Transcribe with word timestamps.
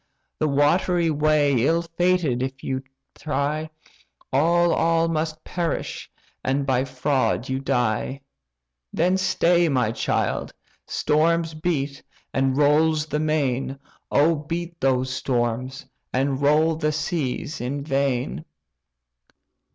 The 0.39 0.47
watery 0.47 1.11
way 1.11 1.63
ill 1.63 1.83
fated 1.83 2.41
if 2.41 2.57
thou 2.59 2.79
try, 3.13 3.69
All, 4.33 4.73
all 4.73 5.07
must 5.07 5.43
perish, 5.43 6.09
and 6.43 6.65
by 6.65 6.85
fraud 6.85 7.47
you 7.49 7.59
die! 7.59 8.21
Then 8.91 9.15
stay, 9.15 9.69
my, 9.69 9.91
child! 9.91 10.55
storms 10.87 11.53
beat, 11.53 12.01
and 12.33 12.57
rolls 12.57 13.05
the 13.05 13.19
main, 13.19 13.77
Oh, 14.09 14.33
beat 14.37 14.79
those 14.81 15.11
storms, 15.13 15.85
and 16.11 16.41
roll 16.41 16.75
the 16.77 16.91
seas 16.91 17.61
in 17.61 17.83
vain!" 17.83 18.45